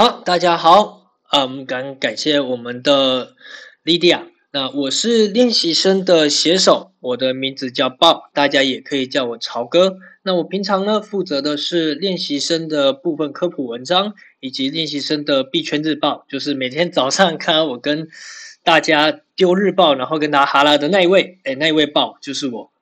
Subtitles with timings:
[0.00, 3.34] 好，大家好，啊嗯，感感谢我们的
[3.84, 4.22] Lydia。
[4.50, 9.98] 那我是练习生的写手，我的名字叫 Bob，大家也可以叫我潮哥。
[10.22, 18.08] 那我平常呢，负责的是练习生的部分科普文章，以及练习生的币圈日报，就是每天早上看我跟
[18.64, 22.72] 大家丢日报，然后跟大家哈拉的那一位，哎，那一位豹就是我。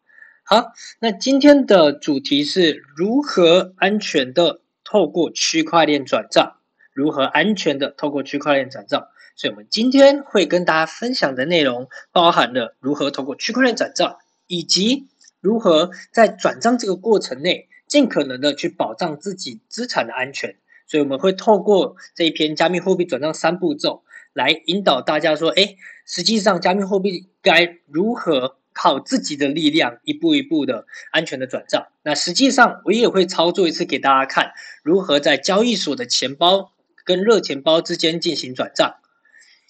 [0.44, 0.66] 好，
[1.00, 6.54] 那今天的主题是如何安全的透过区块链转账。
[6.98, 9.06] 如何安全的透过区块链转账？
[9.36, 14.16] 所以，我们今天会跟大家分享的内容，包含了如何透过区块链转账，
[14.48, 15.06] 以及
[15.40, 20.56] 如何在转账这个过程内，尽可能的去保障自己资产的安全。
[20.88, 24.02] 所以，我们会透过这一篇加密货币转账三步骤，
[24.32, 31.86] 来引导大家说：诶，实际上加密货币该如何靠自己的力量，一步一步的安全的转账？
[32.02, 34.50] 那实际上，我也会操作一次给大家看，
[34.82, 36.72] 如何在交易所的钱包。
[37.08, 38.94] 跟热钱包之间进行转账。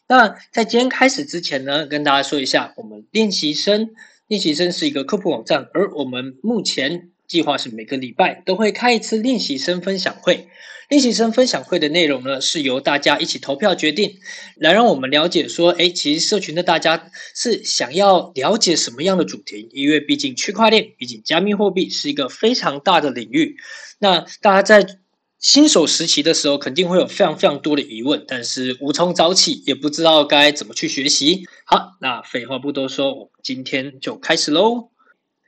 [0.08, 3.90] 那在今天开始之前呢，跟大家说一下，我们练习生
[4.26, 10.48] 练习生是一个科普网站，而我们目前计划是每个礼拜都会开一次练习生分享会。
[10.88, 14.10] 练习生分享会的内容呢，是由大家一起投票决定，
[14.56, 19.68] 来让我们了解说，哎，其实社群的大家是想要了解什么样的主题？
[19.70, 23.54] 因为毕竟区块链，毕竟加密货币是一个非常大的领域。
[23.98, 24.96] 那大家在
[25.38, 31.46] 新手时期的时候，肯定会有非常非常多的疑问，但是无从找起，也不知道该怎么去学习。
[31.64, 34.90] 好，那废话不多说，我们今天就开始喽。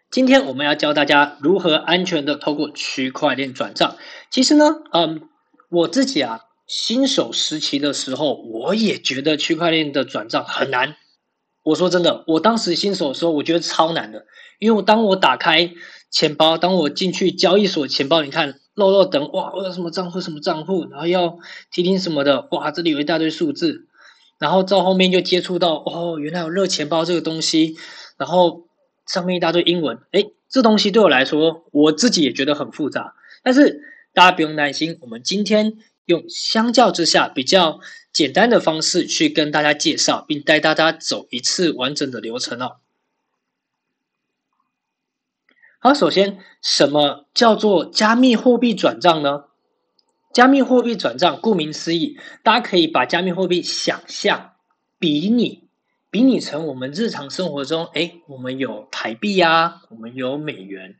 [0.08, 3.96] 今天我们要教大家如何安全的透过区块链转账。
[4.30, 5.22] 其实呢，嗯，
[5.70, 10.94] 我自己啊，新手时期的时候，我也觉得区块链的转账很难。
[11.64, 14.24] 我说真的，我当时新手的时候，我觉得超难的，
[14.60, 15.68] 因为我当我打开
[16.12, 18.54] 钱包，当我进去交易所钱包，你看。
[18.80, 21.38] 漏漏等哇，我有什么账户什么账户，然后要
[21.70, 23.86] 提醒什么的哇，这里有一大堆数字，
[24.38, 27.76] 然后到后面就接触到哦，原来有热钱包这个东西，
[28.16, 28.66] 然后
[29.06, 33.14] 上面一大堆英文，诶，这东西对我来说，我自己也觉得很复杂。
[33.42, 33.82] 但是
[34.14, 35.74] 大家不用担心，我们今天
[36.06, 37.78] 用相较之下比较
[38.12, 42.76] 简单的方式去跟大家介绍，并带大家走一次完整的流程哦。
[45.82, 49.44] 好，首先，什么叫做加密货币转账呢？
[50.34, 54.52] 加密货币转账，顾名思义，大家可以把加密货币想象
[54.98, 55.70] 比拟，
[56.10, 60.96] 比拟成我们日常生活中，诶，我们有台币呀，我们有美元，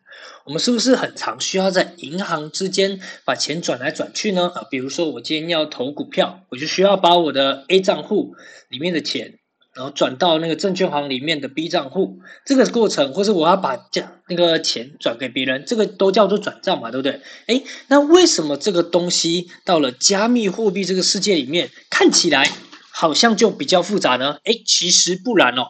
[0.46, 4.50] 我们是不是很常需要在银行之间把钱转来转去呢？
[4.54, 8.34] 啊，比如说我今天要投股票，我就需要把我的 A 账户
[8.70, 9.39] 里面的钱。
[9.74, 17.20] 然后转到那个证券行里面的 B 账户，这个过程，或是我要把这那个钱转给别人，这个都叫做转账嘛，对不对？
[17.46, 22.50] 诶，那为什么这个东西到了加密货币这个世界里面，看起来
[22.90, 24.38] 好像就比较复杂呢？
[24.44, 25.68] 诶，其实不然哦，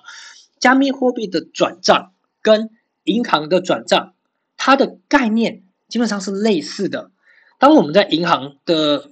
[0.59, 2.71] 加密货币的转账跟
[3.05, 4.15] 银行的转账，
[4.57, 7.11] 它的概念基本上是类似的。
[7.59, 9.11] 当我们在银行的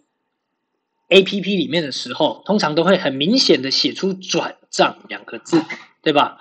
[1.11, 5.61] APP 里面的时候，通常都会很明显的写出“转账”两个字，
[6.03, 6.39] 对吧？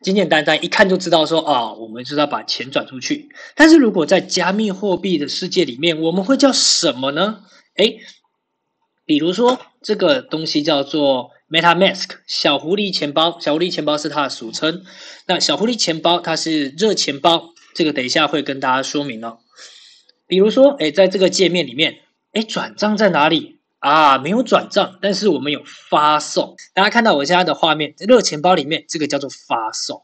[0.00, 3.28] 简简单单一看就知道说啊，我们是要把钱转出去。
[3.54, 7.44] 但是如果在加密货币的世界里面，我们会叫什么呢？
[7.76, 7.98] 诶，
[9.04, 14.84] 比如说这个东西叫做 MetaMask 小狐狸钱包，小狐狸钱包是它的俗称。
[15.26, 19.38] 那小狐狸钱包它是热钱包，这个等一下会跟大家说明哦。
[20.26, 21.98] 比如说，诶，在这个界面里面，
[22.32, 23.59] 诶，转账在哪里？
[23.80, 26.54] 啊，没有转账，但是我们有发送。
[26.74, 30.02] 大家看到我现在的画面，热钱包里面这个叫做发送。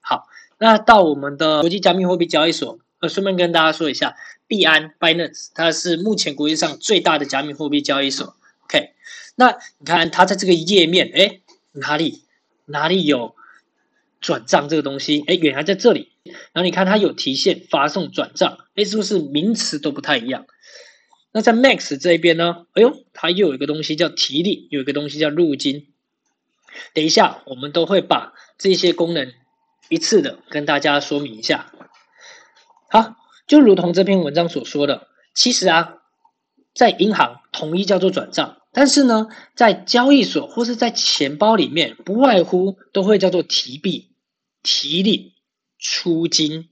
[0.00, 0.26] 好，
[0.58, 4.14] 那到我们的国际加密货币交易所，呃，顺便跟大家说一下，
[4.46, 8.36] 币安 （Binance） 它是目前国际上最大的加密货币交易所。
[8.64, 8.90] OK，
[9.36, 11.40] 那你看它在这个页面，诶，
[11.72, 12.24] 哪里
[12.66, 13.34] 哪里有
[14.20, 15.24] 转账这个东西？
[15.26, 16.12] 诶，原来在这里。
[16.24, 20.44] 然后你看它有提现、发送、转账，诶，是不是名词都不太一样？
[21.36, 22.64] 那在 Max 这一边呢？
[22.74, 25.88] 哎呦，它又有一个东西叫提领，有一个东西叫入金。
[26.92, 29.34] 等一下，我们都会把这些功能
[29.88, 31.72] 一次的跟大家说明一下。
[32.88, 33.16] 好，
[33.48, 35.98] 就如同这篇文章所说的，其实啊，
[36.72, 39.26] 在银行统一叫做转账，但是呢，
[39.56, 44.12] 在交易所或是在钱包里面，不外乎都会叫做提币、
[44.62, 45.32] 提领、
[45.80, 46.68] 出金。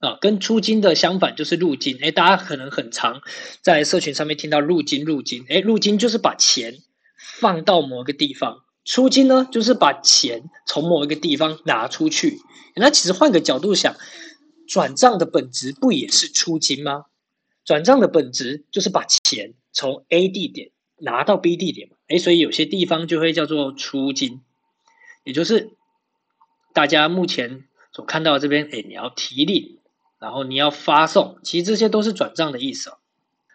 [0.00, 1.96] 啊，跟出金的相反就是入金。
[1.98, 3.20] 诶，大家可能很常
[3.60, 5.44] 在社群上面听到入金、入金。
[5.48, 6.78] 诶，入金就是把钱
[7.16, 12.38] 放到某个地方，出金呢就是把钱从某一个地方拿出去。
[12.76, 13.96] 那其实换个角度想，
[14.68, 17.06] 转账的本质不也是出金吗？
[17.64, 24.40] 转账的本质就是把钱从 A 地点拿到 B 地点嘛，诶，所以有些地方就会叫做出金，
[25.24, 25.72] 也就是
[26.72, 29.77] 大家目前所看到这边，诶，你要提领，
[30.18, 32.92] 然后你要发送，其实这些都是转账的意思。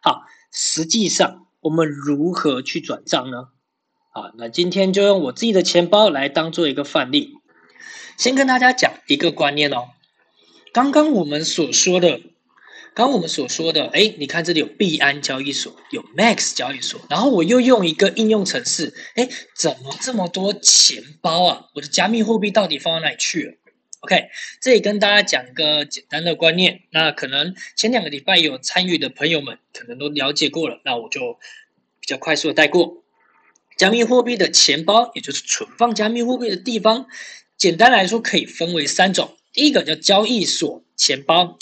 [0.02, 3.50] 好，实际上我们如何去转账呢？
[4.12, 7.34] 啊，那今天就用我自己的钱包来当做一个范例，
[8.18, 9.90] 先跟大家讲一个观念哦。
[10.72, 12.22] 刚刚我们所说的。
[12.96, 21.66] 刚刚我们所说的，哎，你看这里有币安交易所，有 Max 交易所，然后我又用一个应用程式，哎，怎么这么多钱包啊？
[21.74, 23.54] 我的加密货币到底放到哪里去了
[24.04, 24.30] ？OK，
[24.60, 31.40] 这里跟大家讲个简单的观念，那可能前两个礼拜有参与的朋友们可能都了解过了，那我就
[32.02, 33.02] 比较快速的带过。
[33.78, 37.08] 加密货币的钱包，也就是存放加密货币的地方，
[37.58, 41.58] 简单来说可以分为三种，第一个叫交易所钱包。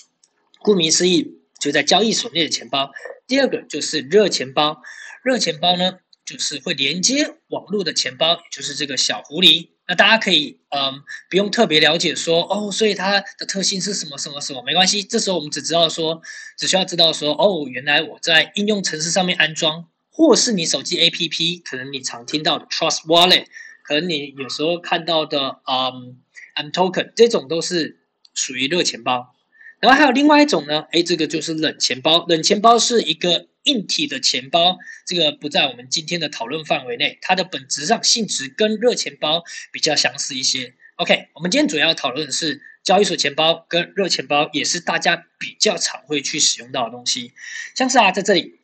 [0.64, 2.92] 顾名思义，就在交易所内的钱包。
[3.28, 4.82] 第二个就是热钱包，
[5.24, 6.00] 热钱包呢，
[6.32, 9.68] 就是会连接网络的钱包，就是这个小狐狸。
[9.88, 15.04] 那大家可以，嗯，不用特别了解说，哦，所以它的特性是什么什么什么，没关系。
[15.04, 16.22] 这时候我们只知道说，
[16.58, 23.48] 只需要知道说，哦，原来我在应用程式上面安装，或是你手机 APP，可能你常听到的 Trust Wallet，
[23.84, 26.18] 可能你有时候看到的，嗯
[26.56, 28.00] ，mToken，这种都是
[28.34, 29.36] 属于热钱包。
[29.82, 32.26] 然后还有另外一种呢，诶，这个就是冷钱包。
[32.28, 37.18] 冷钱包是一个硬体的钱包，这个不在我们今天的讨论范围内。
[37.22, 40.74] 它的本质上性质跟热钱包比较相似一些。
[40.96, 47.34] OK，我们今天主要讨论的是交易所钱包跟热钱包，也是大家比较常会去使用到的东西。
[47.76, 48.60] 像是啊，在这里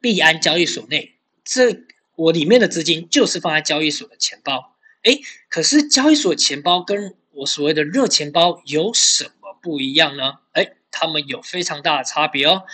[0.00, 1.14] 币安交易所内，
[1.44, 1.84] 这
[2.16, 4.76] 我里面的资金就是放在交易所的钱包。
[5.02, 10.38] 诶，可是交易所钱包跟我所谓的热钱包有什么不一样呢？
[10.52, 12.64] 哎，他们有非常大的差别哦。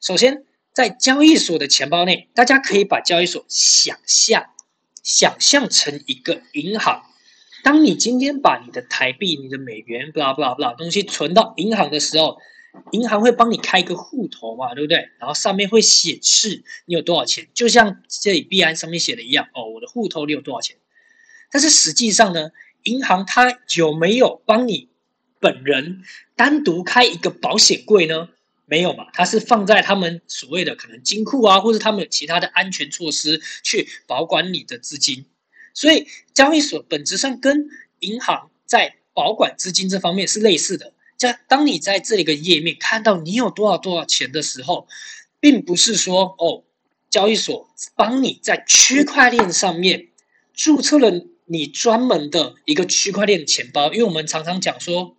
[0.00, 0.44] 首先，
[0.78, 4.46] 在交易所的钱包内，大家可以把交易所想象
[5.02, 7.02] 想象成一个银行。
[7.64, 12.38] 当你今天把你的台币、你的美元，不啦不啦不啦东西存到银行的时候，
[12.92, 14.98] 银行会帮你开一个户头嘛，对不对？
[15.18, 20.76] 然后上面会显示你有多少钱，就像这里币安上面写的一样哦，我的户头里有多少钱。
[21.50, 22.50] 但是实际上呢，
[22.84, 24.90] 银行它有没有帮你
[25.40, 26.04] 本人
[26.36, 28.28] 单独开一个保险柜呢？
[28.68, 35.24] 没有嘛，它是放在他们所谓的可能金库啊，或者他们有其他的安全措施去保管你的资金。
[35.74, 37.68] 所以交易所本质上跟
[38.00, 40.92] 银行在保管资金这方面是类似的。
[41.18, 44.86] 像当你在这里个页面看到你有多少多少钱的时候，
[45.40, 46.62] 并不是说哦，
[47.10, 50.08] 交易所帮你在区块链上面
[50.52, 51.26] 注册了。
[51.50, 55.16] 你专门的一个区块链钱包，因为我们常常讲说，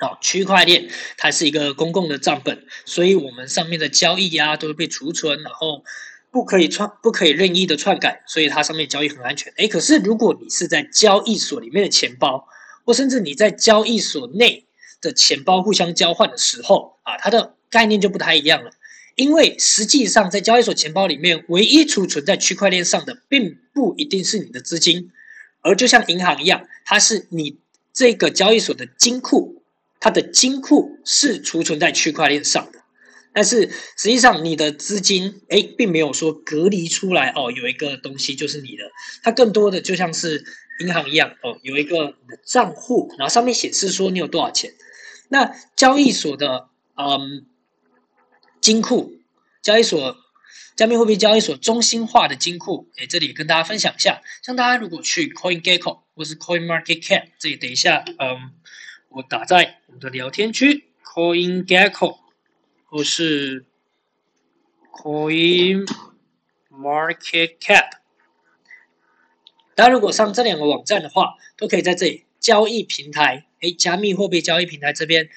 [0.00, 5.84] 哦，区块链它是一个公共的账本，所以我们上面的交易啊都会被储存，然后
[6.30, 9.52] 不可以篡，不可以任意的篡改，所以它上面交易很安全。
[9.56, 12.46] 诶，可是如果你是在交易所里面的钱包，
[12.84, 14.64] 或甚至你在交易所内
[15.00, 18.70] 的钱包互相交换的时候，啊，它的概念就不太一样了。
[19.16, 25.10] 因为实际上，在交易所钱包里面，唯一储存在区块链上的，并不一定是你的资金，
[25.60, 27.58] 而就像银行一样，它是你
[27.92, 29.59] 这个交易所的金库，
[30.00, 32.80] 它的金库是储存在区块链上的。
[33.32, 38.90] 但是实际上，你的资金，哎，并没有说隔离出来哦，有一个东西就是你的，
[39.22, 40.44] 它更多的就像是
[40.80, 44.72] 银行一样哦，有一个账户，然后上面显示说你有多少钱。
[45.28, 47.46] 那交易所的，嗯。
[48.60, 49.14] 金库
[49.62, 50.18] 交易所，
[50.76, 54.20] 加密货币交易所中心化的金库，哎，这里跟大家分享一下。
[54.42, 58.50] 像大家如果去 CoinGecko 或是 CoinMarketCap，这里等一下，嗯，
[59.10, 62.18] 我打在我们的聊天区 CoinGecko
[62.84, 63.66] 或是
[64.92, 65.86] CoinMarketCap。
[69.74, 75.28] 大家如果上这两个网站的话，都可以在这里交易平台，哎，加密货币交易平台这边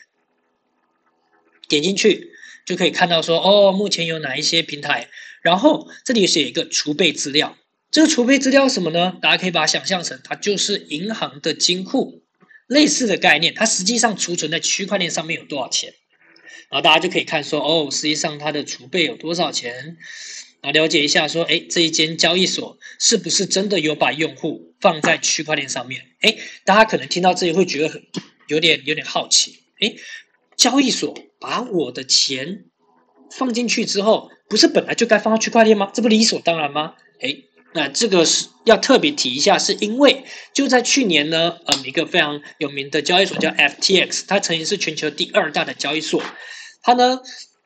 [1.68, 2.32] 点进去。
[2.65, 5.10] 就可以看到说，哦，目前有哪一些平台，
[5.42, 7.58] 然后这里写一个储备资料，
[7.92, 9.18] 这个储备资料什么呢？
[9.22, 12.23] 大家可以把它想象成，它就是银行的金库，
[12.67, 15.93] 类似的概念，它实际上储存在区块链上面有多少钱，
[16.70, 19.98] 然后大家就可以看说，哦，实际上它的储备有多少钱，
[20.62, 26.01] 啊，了解一下说，哎，这一间交易所是不是真的有把用户放在区块链上面？
[26.22, 28.03] 哎，大家可能听到这里会觉得很
[28.48, 29.96] 有点有点好奇，哎。
[30.55, 32.65] 交易所把我的钱
[33.32, 35.89] 放进去之后，不是本来就该放到区块链吗？
[35.91, 36.93] 这不理所当然吗？
[37.22, 37.43] 诶，
[37.74, 46.22] 那这个是要特别提一下，是因为就在去年呢，呃，一个非常有名的交易所叫 FTX，它曾经是全球第二大的交易所，
[46.82, 47.20] 它呢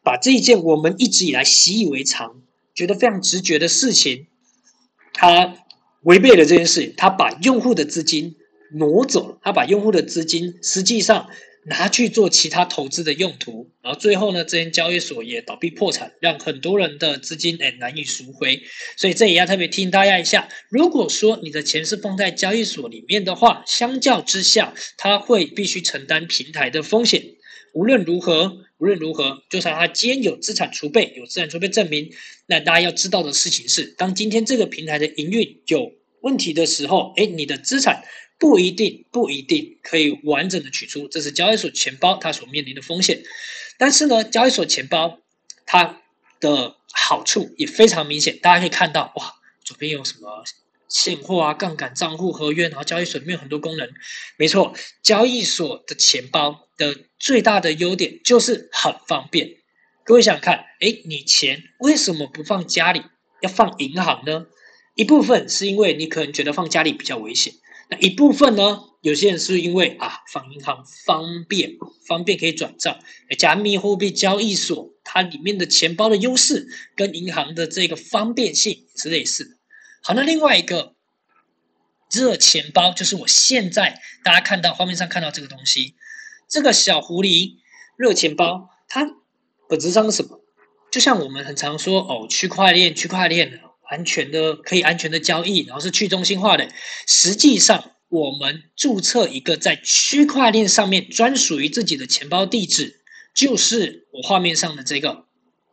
[0.03, 2.41] 把这一件我们一直以来习以为常，
[2.73, 4.27] 觉得非常直觉的事情，
[5.13, 5.55] 他
[6.03, 8.35] 违背了这件事情，他把用户的资金
[8.71, 11.29] 挪走了，他把用户的资金实际上。
[11.69, 18.61] 拿去做其他投资的用途，然后最后呢，这间交易所也倒闭破产，让很多人的资金诶难以赎回。
[18.95, 27.21] 所以这也要特别提醒大家一下，如果说你的钱是放在交易所里面的话，相较之下，它会必须承担平台的风险。
[27.73, 32.09] 无论如何，无论如何，就算它兼有资产储备，有资产储备证明，
[32.45, 38.01] 那大家要知道的事情是，当今天这个平台的营运有问题的时候，诶你的资产。
[38.39, 43.21] 不一定，不一定可以完整的取出，这是交易所钱包它所面临的风险。
[43.77, 45.19] 但是呢，交易所钱包
[45.65, 46.01] 它
[46.39, 50.43] 的好处也非常明显，大家可以看到，哇，左边有什么
[50.87, 53.89] 现货啊、杠杆账户、合约，然后交易所里面有很多功能。
[54.37, 59.57] 没错，交易所的钱包的最大的优点就是很方便。
[60.03, 63.03] 各位想想看，诶，你钱为什么不放家里，
[63.41, 64.45] 要放银行呢？
[64.95, 67.53] 一部分是因为你可能觉得放家里比较危险。
[67.89, 68.83] 那一部分呢？
[69.01, 71.71] 有些人是因为啊，放银行方便，
[72.05, 72.99] 方便可以转账。
[73.37, 79.51] 加密货币交易所它里面的钱包的优势，跟银行的这个方便性是类似的。
[80.03, 80.95] 好，那另外一个
[82.11, 85.95] 热钱包，就是我现在大家看到画面上看到这个东西，
[86.49, 87.57] 这个小狐狸
[87.95, 89.07] 热钱包，它
[89.69, 90.41] 本质上是什么？
[90.91, 93.61] 就像我们很常说哦，区块链，区块链。
[93.89, 96.67] 安全的可以安全的交易，然后是去中心化的。
[97.07, 103.01] 实际上，我们注册一个在区块链上面专属于自己的钱包地址，
[103.33, 105.25] 就是我画面上的这个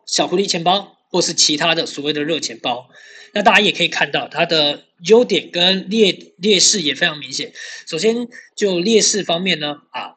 [0.06, 2.88] 小狐狸钱包，或是其他的所谓的热钱包。
[3.32, 7.52] 那大家也可以看到它的优点跟劣劣势也非常明显。
[7.86, 10.14] 首先就劣势方面呢，啊，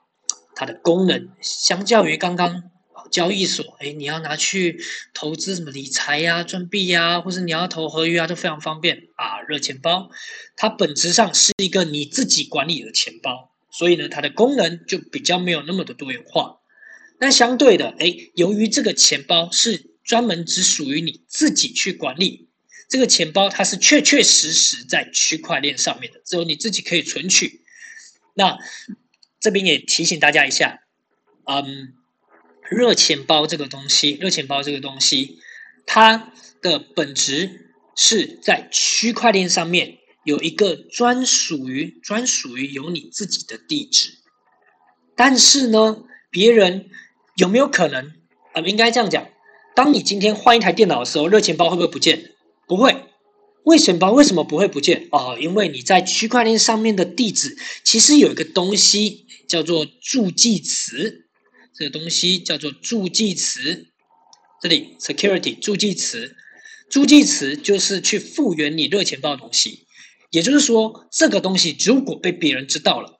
[0.56, 2.64] 它的功能相较于刚刚。
[3.10, 4.80] 交易所，哎，你要拿去
[5.14, 9.42] 投资什么理财呀、赚币呀，或者你要投合约啊，都非常方便啊。
[9.48, 10.10] 热钱包，
[10.56, 16.58] 它本质上是一个你自己管理的钱包，所以呢，它的功能就比较没有那么的多元化。
[17.20, 22.50] 那相对的，哎，由于这个钱包是专门只属于你自己去管理，
[22.90, 27.62] 这个钱包它是确确实实在区块链上面的，只有你自己可以存取。
[28.34, 28.58] 那
[29.40, 30.80] 这边也提醒大家一下，
[31.46, 31.94] 嗯。
[32.70, 35.40] 热钱包这个东西，热钱包这个东西，
[35.86, 36.32] 它
[36.62, 44.12] 的本质是在区块链上面有一个专属于专属于有你自己的地址。
[45.16, 46.90] 但是呢，别人
[47.36, 48.14] 有没有可能
[48.54, 48.62] 啊？
[48.62, 49.28] 应该这样讲：
[49.76, 52.32] 当你今天换一台电脑的时候，热钱包会不会不见？
[52.68, 52.96] 不会。
[53.64, 55.08] 为什么为什么不会不见？
[55.12, 61.27] 哦，因为你在区块链上面的地址其实有一个东西叫做助记词。
[61.78, 63.86] 这个东西叫做助记词，
[64.60, 66.36] 这里 security 助记词，
[66.90, 69.86] 助记词就是去复原你热钱包的东西。
[70.32, 73.20] 也就是说，这个东西如果被别人知道了，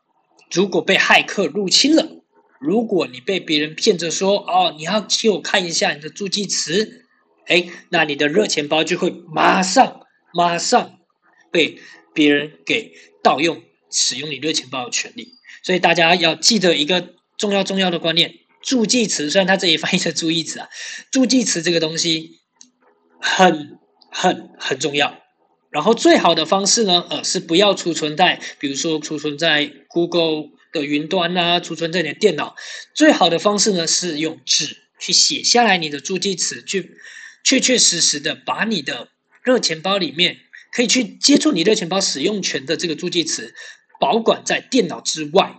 [0.52, 2.24] 如果被骇客入侵了，
[2.60, 7.06] 如果你被别人骗着说哦，你要替我看一下你的助记词，
[7.46, 10.02] 哎，那你的热钱包就会马上
[10.34, 10.98] 马上
[11.52, 11.80] 被
[12.12, 12.92] 别人给
[13.24, 13.62] 盗用
[13.92, 15.36] 使用你热钱包的权利。
[15.62, 18.34] 所以大家要记得一个重要重要的观念。
[18.68, 20.68] 助记词虽然它这里翻译成注意词啊，
[21.10, 22.42] 助记词这个东西
[23.22, 23.80] 很
[24.12, 25.18] 很很重要。
[25.70, 32.58] 然后最好的方式呢，呃，是不要储存在，比如说储存在 Google 的云端啊，储存在你的电脑。
[32.94, 36.92] 最好的方式呢，是用纸去写下来你的助记词，去
[37.46, 39.08] 确确实实的把你的
[39.44, 40.36] 热钱包里面
[40.74, 43.54] 可以去接触你热钱包使用权的这个助记词
[43.98, 45.56] 保管在电脑之外。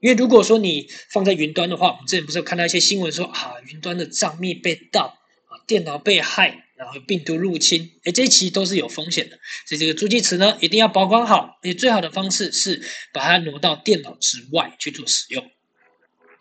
[0.00, 9.38] 因为如果说你放在云端的话，我们之前不是有看到一些新闻说啊，云端的账密被盗啊，电脑被害，然后病毒入侵，哎，这其实都是有风险的。
[9.66, 12.80] 所以这个助记词呢，一定要保管好，而且最好的方式是
[13.12, 15.44] 把它挪到电脑之外去做使用。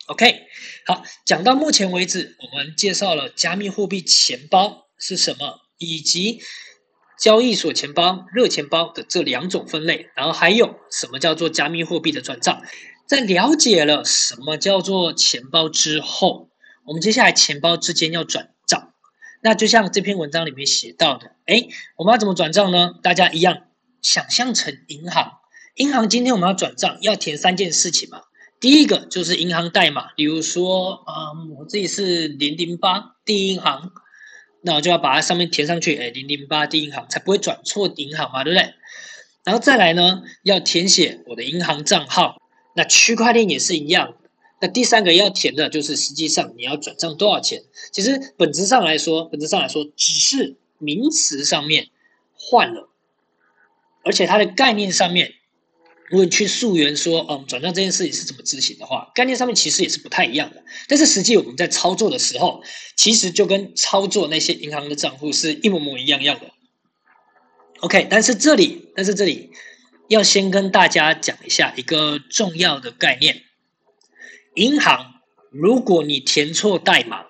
[0.06, 0.44] OK，
[0.86, 6.40] 好，讲到目前为止，我们介绍了加密货币钱包是什么，以及
[7.20, 12.62] 交易所钱包、热钱包的这两种分类，然后还有什么叫做加密货币的转账。
[13.08, 16.50] 在了解了什么叫做钱包之后，
[16.84, 18.92] 我们接下来钱包之间要转账。
[19.42, 22.96] 那就像这篇文章里面写到的，哎，我们要怎么转账呢？
[23.02, 23.62] 大家一样
[24.02, 25.38] 想象成银行，
[25.76, 28.24] 银行今天我们要转账，要填三件事情嘛。
[28.60, 33.90] 第一个就是银行代码，比如说啊、嗯，我自己是零零八第一银行，
[34.64, 38.74] 那我就要把它上面填上去，哎，零零八第一银行才不会转错银行嘛，对不对？
[39.46, 42.36] 然后再来呢，要填写我的银行账号。
[42.78, 44.14] 那区块链也是一样。
[44.62, 47.64] 那第三个要填的就是实际上你要转账多少钱。
[47.92, 51.88] 其实本质上来说，本质上来说，只是名词上面
[52.34, 52.88] 换了，
[54.04, 55.34] 而且它的概念上面，
[56.10, 60.64] 如果你去溯源说，嗯，转账这件事情是怎么执行的话，概念上面其实也是不太一样的。
[60.88, 62.62] 但是实际我们在操作的时候，
[62.96, 66.52] 其实就跟操作那些银行的账户是一模模一样样的。
[67.82, 69.52] OK，但是这里，但是这里
[70.08, 73.44] 要先跟大家讲一下一个重要的概念：
[74.56, 75.16] 银行，
[75.52, 77.26] 如果你填错代码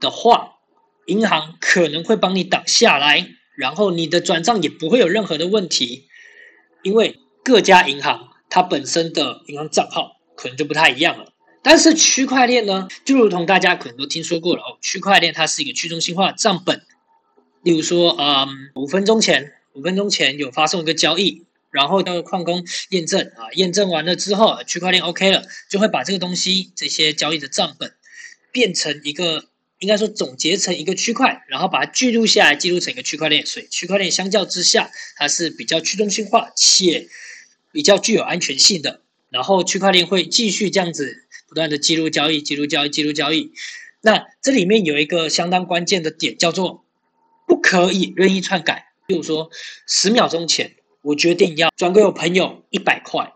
[0.00, 0.56] 的话，
[1.06, 6.08] 银行可能会帮你挡下来，然后你的转账也不会有任何的问题，
[6.82, 11.32] 因为各家银行它本身的银行账号可能就不太一样了。
[11.62, 16.82] 但是区块链呢，就如同大家可能都听说过了哦，区块链它是一个去中心化账本，
[17.62, 19.52] 例如说，嗯，五分钟前。
[19.74, 21.46] 五分钟前有发送一个交易，
[21.78, 27.94] 然后到矿工验证啊，验证完了之后，区块链 OK 了，就会把这个东西这些交易的账本
[28.50, 29.44] 变成一个，
[29.78, 33.46] 应该说总结成一个区块，然后把它记录下来，记录成一个区块链。
[33.46, 37.06] 所以区块链相较之下，它是比较去中心化且
[37.70, 39.02] 比较具有安全性的。
[39.30, 43.52] 然后区块链会继续这样子不断的记录交易，记录交易，记录交易。
[44.00, 46.84] 那这里面有一个相当关键的点，叫做
[47.46, 48.86] 不可以任意篡改。
[49.06, 49.48] 比如说，
[49.86, 50.74] 十秒钟前
[51.08, 53.32] 我决定要转给我朋友一百块，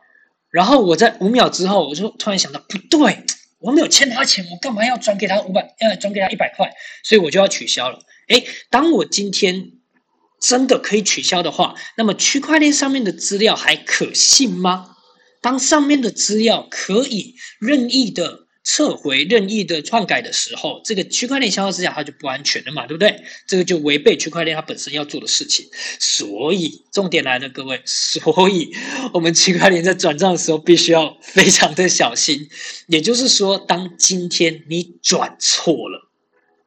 [0.50, 3.24] 然后我在五秒之后，我就突然想到，不对，
[3.60, 5.74] 我没有欠他钱，我干嘛要转给他五百？
[5.80, 6.70] 呃，转给他一百块，
[7.02, 7.98] 所以我就要取消了。
[8.28, 9.72] 诶，当我今天
[10.38, 14.94] 真的可以取消的话，那么区块链上面的资料还可信吗？
[15.40, 18.40] 当上面的资料可以任意的。
[18.64, 23.20] 撤回任意的篡改的时候，这个区块链相较之下它就不安全了嘛，对不对？
[23.46, 25.66] 这个就违背区块链它本身要做的事情。
[25.98, 28.72] 所以重点来了，各位，所以
[29.12, 32.48] 我们区块链在转账的时候必须要非常的小心。
[32.86, 36.08] 也就是说，当今天你转错了，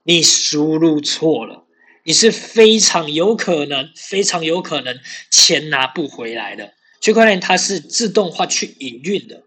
[0.04, 1.64] 你输入错了，
[2.04, 5.00] 你是非常有可能、非常有可能
[5.32, 6.74] 钱拿不回来的。
[7.00, 9.45] 区块链它是自动化去营运的。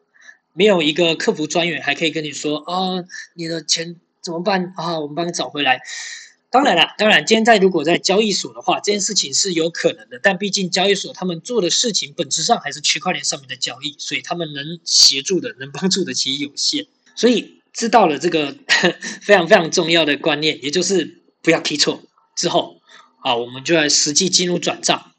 [0.58, 4.98] 没有一个客服专员还可以跟你说，哦，你的钱怎么办啊？
[4.98, 5.80] 我们帮你找回来。
[6.50, 10.18] 当然了，当然，今天在如果在交易所的话，这件事情是有可能的。
[10.20, 16.84] 但毕竟交易所他们做的事情本质上还是区块链上面的交易，所以他们能协助的、能帮助的其实有限。
[17.14, 18.52] 所以知道了这个
[19.22, 22.02] 非常非常重要的观念，也就是不要踢错
[22.34, 22.80] 之后，
[23.20, 25.12] 啊，我们就来实际进入转账。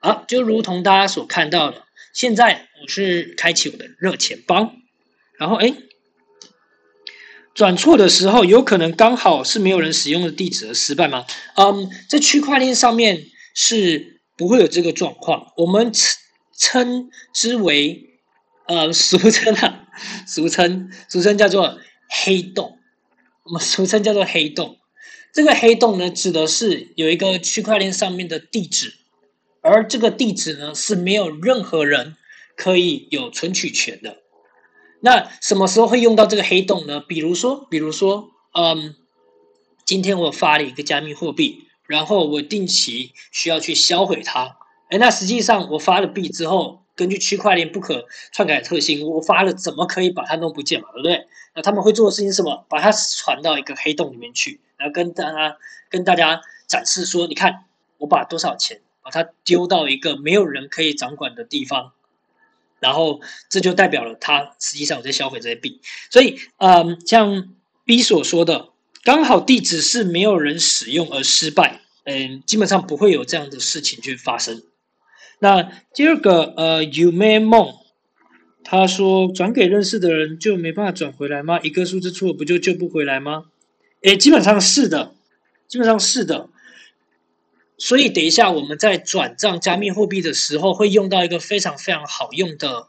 [0.00, 1.84] 好，就如同大家所看到的。
[2.12, 4.74] 现在我是开启我的热钱包，
[5.38, 5.72] 然后哎，
[7.54, 11.24] 转错的时候有可能刚好是没有人使用的地址而失败吗？
[11.54, 16.18] 嗯，在区块链上面是不会有这个状况，我们称
[16.58, 18.18] 称之为
[18.66, 19.88] 呃俗称啊，
[20.26, 22.78] 俗称俗称叫做黑洞，
[23.44, 24.76] 我们俗称叫做黑洞。
[25.32, 28.92] 这个黑洞呢，指的是有一个区块链上面的地址。
[29.64, 32.16] 而这个地址呢，是没有任何人
[32.62, 34.18] 可以有存取权的。
[35.00, 37.00] 那什么时候会用到这个黑洞呢？
[37.00, 38.94] 比如说，比如说，嗯，
[39.84, 44.56] 今天我发了一个加密货币，然后我定期需要去销毁它。
[44.90, 50.86] 哎，那实际上我发了币之后，根据区块链不可篡改特性，我发了怎么可以把它弄不见嘛？
[50.92, 51.26] 对不对？
[51.56, 52.64] 那他们会做的事情是什么？
[52.68, 55.56] 把它传到一个黑洞里面去，然后跟大家
[55.90, 57.64] 跟大家展示说，你看
[57.98, 58.80] 我把多少钱。
[59.04, 61.92] 把它丢到一个没有人可以掌管的地方，
[62.82, 65.80] 然后这就代表了他实际上有在销毁这些币。
[66.10, 68.68] 所以，嗯，像 B 所说的，
[69.04, 74.62] 刚好地址是没有人使用而失败，嗯，基本上不会有这样的事情去发生。
[75.38, 75.62] 那
[75.94, 77.74] 第二个，呃，有美梦，
[78.64, 81.60] 他说转给认识的人就没办法转回来吗？
[81.62, 83.44] 一个数字错不就救不回来吗？
[84.02, 85.14] 诶，基本上是的，
[85.68, 86.48] 基本上是的。
[87.84, 92.86] 所以，等一下我们在转账加密货币的时候，会用到一个非常非常好用的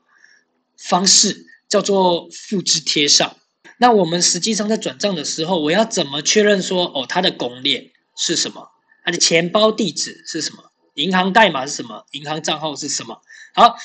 [0.77, 3.35] 方式，叫做复制贴上。
[3.79, 8.69] 那我们实际上在转账的时候，我要怎么确认说，哦，它的公链是什么？
[9.03, 10.63] 它的钱包地址是什么？
[10.93, 12.05] 银行代码是什么？
[12.11, 13.19] 银行账号是什么？
[13.55, 13.75] 好，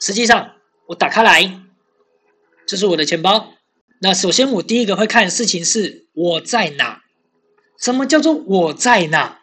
[0.00, 0.56] 实际上
[0.88, 1.62] 我打开来，
[2.66, 3.54] 这是我的钱包。
[4.00, 7.04] 那首先，我第一个会看的事情是我在哪？
[7.80, 9.40] 什么叫做我在哪？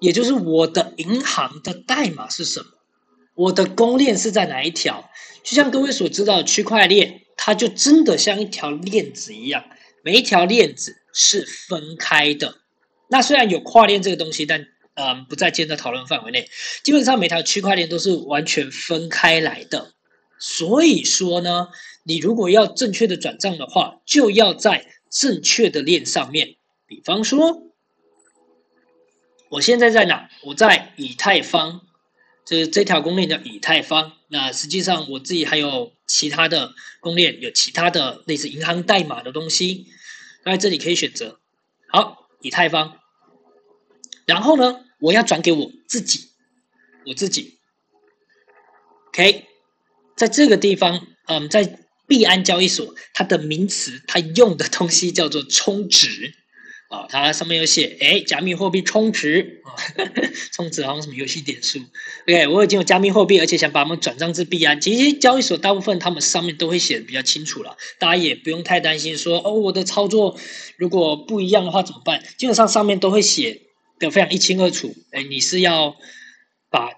[0.00, 2.66] 也就是我的银行的代码是什么？
[3.34, 5.10] 我的公链是在哪一条？
[5.42, 9.64] 就像各位所知道的区块链，它就真的像一条链子一样，
[10.02, 12.54] 每一条链子是分开的。
[13.08, 16.48] 那虽然有跨链这个东西，但嗯，不在今天的讨论范围内。
[16.84, 19.94] 基本上每条区块链都是完全分开来的。
[20.38, 21.68] 所以说呢，
[22.04, 26.57] 你如果要正确的转账的话，就要在正确的链上面。
[26.88, 27.70] 比方说，
[29.50, 30.30] 我现在在哪？
[30.42, 31.82] 我在以太坊，
[32.46, 34.14] 这这条公链叫以太坊。
[34.28, 39.86] 那实际上我自己还有其他的公链，有其他的类似银行代码的东西。
[40.44, 41.38] 那这里可以选择，
[41.88, 42.98] 好，以太坊。
[44.24, 46.30] 然后呢，我要转给我自己，
[47.06, 47.58] 我自己。
[49.08, 49.46] OK，
[50.16, 56.34] 在这个地方，嗯，在币安交易所，它的名词，它用的东西叫做充值。
[56.88, 59.76] 啊、哦，它上面有写，哎，加密货币充值啊，
[60.52, 61.78] 充值好像什么游戏点数。
[62.26, 64.80] OK，我已经有加密货币，而且想把它们转账至币安。
[64.80, 70.38] 其实交易所大部分他们上面都会写的比较清楚了，大家也不用太担心说，哦，我的操作
[70.78, 72.22] 如果不一样的话怎么办？
[72.38, 73.60] 基本上上面都会写
[73.98, 74.94] 的非常一清二楚。
[75.12, 75.94] 哎，你是要
[76.70, 76.88] 把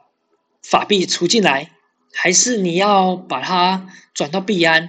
[0.63, 1.73] 法币储进来，
[2.15, 4.89] 还是你要把它转到币安？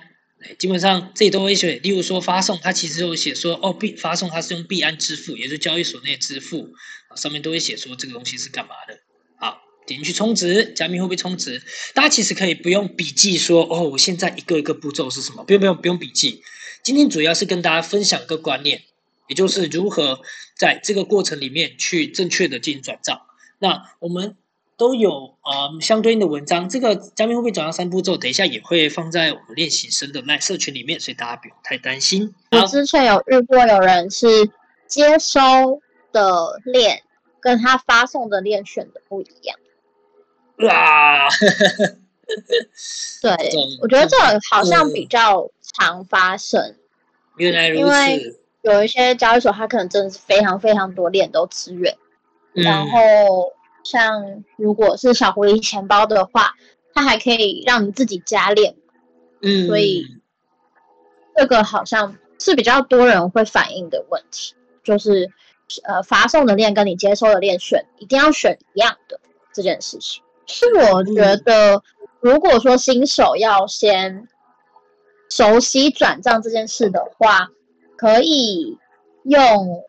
[0.57, 6.69] 基本上这里都会写，例如说发送，它其实有写说哦，币发送它是用币安支付，也就是交易所内支付，
[7.15, 8.97] 上面都会写说这个东西是干嘛的。
[9.37, 11.61] 好，点进去充值，加密货币充值，
[11.93, 15.43] 大家其实可以不用笔记说哦，我现在一个一个步骤是什么？
[15.43, 16.41] 不用不用不用笔记。
[16.83, 18.81] 今天主要是跟大家分享个观念，
[19.27, 20.21] 也就是如何
[20.57, 23.21] 在这个过程里面去正确的进行转账。
[23.59, 24.35] 那我们。
[24.81, 25.11] 都有
[25.43, 32.33] 呃相对应的文章，这个加密货币转账三步骤，等一下也会放在我们练习生的 LINE 社群里面，所以大家不用太担心。
[32.49, 34.25] 我之前有遇过有人是
[34.87, 35.39] 接收
[36.11, 37.03] 的链
[37.39, 39.59] 跟他发送的链选的不一样。
[40.67, 41.29] 啊，
[43.21, 43.31] 对，
[43.83, 44.17] 我觉得这
[44.49, 46.75] 好像比较常发生。
[47.37, 47.81] 原来如此。
[47.81, 51.95] 因为有一些交易所，它可能真的是非常非常多链都支援，
[52.55, 53.53] 嗯、然后。
[53.83, 56.53] 像如果是小狐狸钱包的话，
[56.93, 58.75] 它还可以让你自己加链，
[59.41, 60.05] 嗯，所以
[61.35, 65.31] 这个好像是比较多人会反映的问题，就是
[65.83, 69.19] 呃发送的链跟你接收的链选一定要选一样的
[69.53, 70.21] 这件事情。
[70.47, 71.81] 是我觉得，
[72.19, 74.27] 如果说新手要先
[75.29, 77.49] 熟悉转账这件事的话，
[77.95, 78.77] 可以
[79.23, 79.83] 用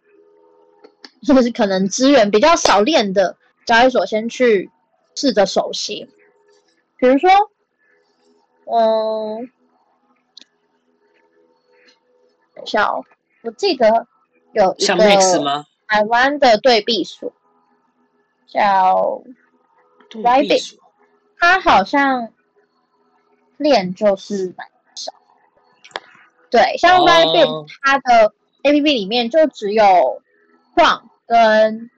[1.24, 3.36] 是不是可能资源比较少练的。
[3.64, 4.70] 交易所先去
[5.14, 6.08] 试着熟悉，
[6.96, 7.30] 比如说，
[8.64, 9.50] 嗯，
[12.54, 13.04] 等一下哦，
[13.42, 14.06] 我记得
[14.52, 14.96] 有一个
[15.86, 17.32] 台湾的对币所
[18.46, 19.22] 叫
[20.10, 20.76] Bybit，
[21.38, 22.32] 它好像
[23.58, 25.12] 链就是蛮少，
[26.50, 30.20] 对，像 Bybit 它的 APP 里面就只有
[30.74, 31.90] Tron 跟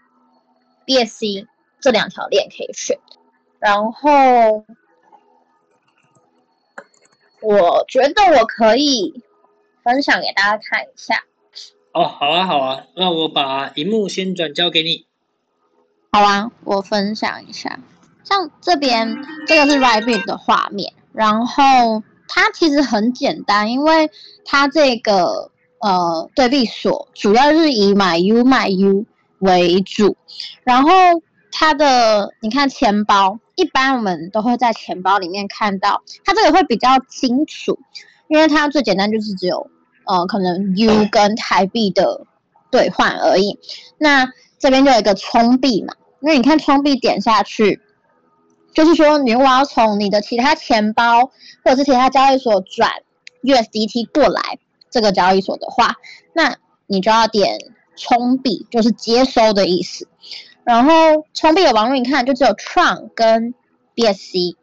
[0.84, 1.46] BSC。
[1.84, 2.98] 这两条链可以选，
[3.58, 4.64] 然后
[7.42, 9.22] 我觉得我可以
[9.82, 11.24] 分享给大家看一下。
[11.92, 15.04] 哦，好啊，好啊，那我把荧幕先转交给你。
[16.10, 17.78] 好啊，我分享一下。
[18.22, 24.10] 像这边这个是 Rabbit 的画面，然后它其实很简单，因为
[24.46, 29.04] 它这个呃对币所主要是以买 U 卖 U
[29.40, 30.16] 为主，
[30.62, 30.90] 然后。
[31.56, 37.78] 它的你看钱包，一般我们都会在钱包里面看到，它这个会比较清楚，
[38.26, 39.70] 因为它最简单就是只有
[40.04, 42.26] 呃可能 U 跟台币的
[42.72, 43.56] 兑换而已。
[43.98, 47.80] 那这边就有一个充币嘛，因为你看充币点下去，
[48.74, 51.30] 就是说你如果要从你的其他钱包
[51.64, 52.90] 或者是其他交易所转
[53.44, 54.58] USDT 过来
[54.90, 55.94] 这个交易所的话，
[56.32, 56.56] 那
[56.88, 57.58] 你就要点
[57.94, 60.08] 充币，就是接收的意思。
[60.64, 63.54] 然后充币的网络，你看就只有 Tron 跟
[63.94, 64.56] BSC。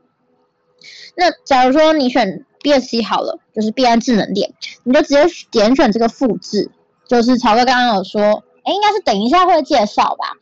[1.15, 6.71] 那假如说你选 BSC 好了，就是币安智能链，你就直接点选这个复制。
[7.07, 10.33] 就是曹哥刚刚有说，哎，应该是等一下会介绍吧。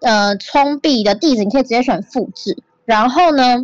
[0.00, 2.62] 呃，充币的地址你可以直接选复制。
[2.84, 3.62] 然后呢，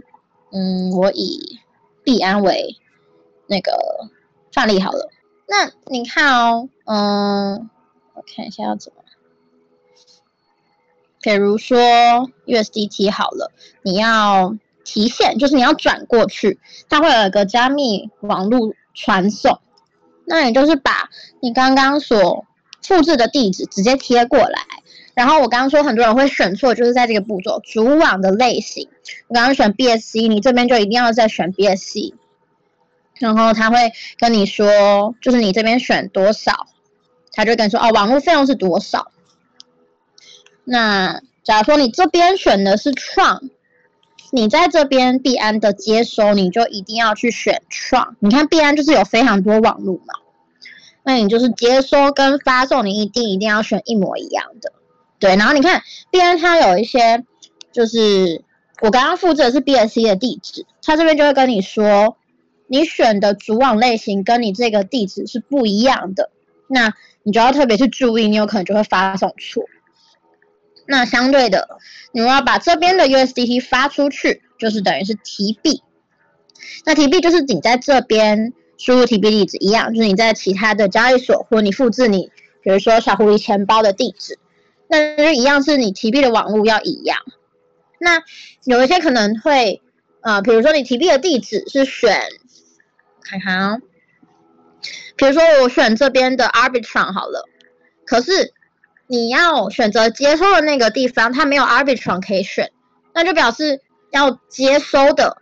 [0.52, 1.58] 嗯，我以
[2.04, 2.76] 币安为
[3.46, 3.72] 那个
[4.52, 5.10] 范例好了。
[5.46, 7.70] 那你看哦，嗯，
[8.14, 8.92] 我看一下要怎。
[11.24, 11.78] 比如说
[12.44, 16.60] USDT 好了，你要提现，就是你要转过去，
[16.90, 19.58] 它会有一个加密网络传送，
[20.26, 21.08] 那也就是把
[21.40, 22.44] 你刚刚所
[22.82, 24.60] 复制的地址直接贴过来。
[25.14, 28.90] 然后我刚刚说很多人会选错，就是在这个步骤，主网的类型，
[29.28, 32.12] 我刚刚选 BSC，你这边就一定要再选 BSC，
[33.18, 36.66] 然后他会跟你说，就是你这边选多少，
[37.32, 39.10] 他就跟你说哦，网络费用是多少。
[40.64, 43.42] 那假如说你这边选的是创
[44.32, 48.16] 你在这边币安的接收，你就一定要去选创。
[48.18, 50.14] 你看币安就是有非常多网络嘛，
[51.04, 54.72] 那你就是接收跟发送，你一定一定要选一模一样的。
[55.20, 57.22] 对，然后你看币安它有一些，
[57.72, 58.42] 就是
[58.80, 62.16] 我刚刚复制的是 BSC 的地址，它这边就会跟你说，
[62.66, 66.30] 你选的主网类型跟你这个地址是不一样的，
[66.66, 69.64] 那你就要特别去注意，你有可能就会发送错。
[70.86, 71.78] 那相对的，
[72.12, 75.82] 你要把这边的 USDT 发出去，就是等于是提币。
[76.84, 82.30] 那提币就是你在这边输入提币地址一样，就是你在其他的交易所或你复制你，
[82.62, 84.38] 比如说小狐狸钱包的地址，
[84.88, 87.18] 那就一样是你提币的网络要一样。
[87.98, 88.22] 那
[88.64, 89.80] 有一些可能会，
[90.20, 92.20] 呃，比如说你提币的地址是选，
[93.22, 93.78] 看看啊，
[95.16, 97.48] 比如说我选这边的 Arbitrum 好了，
[98.04, 98.52] 可是。
[99.06, 102.72] 你要选择接收的那个地方，它没有 Arbitrum 可以选，
[103.12, 105.38] 那就表示要接收的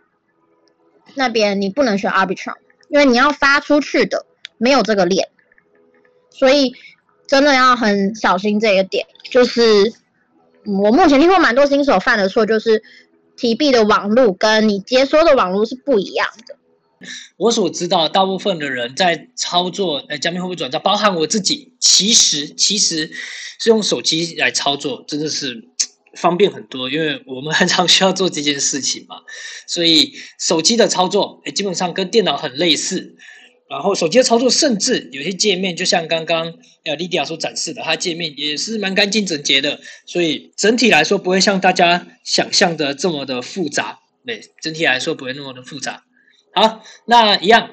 [1.15, 2.55] 那边你不能选 Arbitrum，
[2.89, 4.25] 因为你要发出去的
[4.57, 5.29] 没有这个链，
[6.29, 6.75] 所以
[7.25, 9.07] 真的要很小心这个点。
[9.29, 9.61] 就是
[10.65, 12.83] 我目前听过蛮多新手犯的错，就是
[13.37, 16.55] 提币的网路跟你接收的网路是不一样的。
[17.37, 23.11] 我所知道，大部分的人在操作呃加密货币转账，包含我自己，其实其实
[23.59, 25.63] 是用手机来操作，真的是
[26.15, 29.17] 方便很多，因为我们很常需要做这件事情嘛，
[29.67, 33.15] 所以手机的操作诶基本上跟电脑很类似。
[33.69, 43.97] 然后手机的操作，甚至有些界面，就像刚刚呃莉迪亚所展示的，它界面也是蛮干净整洁的，所以整体来说不会像大家想象的这么的复杂。
[44.27, 46.03] 对，整体来说不会那么的复杂。
[46.53, 47.71] 好，那一样，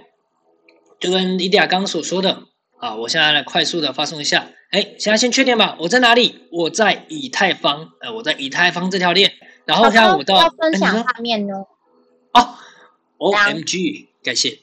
[0.98, 2.44] 就跟伊迪亚刚刚所说的
[2.78, 4.46] 啊，我现在来快速的发送一下。
[4.70, 6.48] 哎，现在先确定吧，我在哪里？
[6.52, 9.32] 我在以太坊，呃，我在以太坊这条链。
[9.66, 11.54] 然后现在我到要分享画面呢。
[12.32, 12.54] 哦
[13.18, 14.60] ，OMG，感谢。